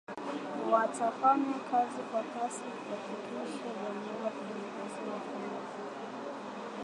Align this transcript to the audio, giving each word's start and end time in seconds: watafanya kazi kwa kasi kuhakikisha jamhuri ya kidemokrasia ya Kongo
watafanya 0.71 1.53
kazi 1.71 2.01
kwa 2.11 2.23
kasi 2.23 2.61
kuhakikisha 2.61 3.67
jamhuri 3.83 4.23
ya 4.23 4.31
kidemokrasia 4.31 5.13
ya 5.13 5.19
Kongo 5.19 5.61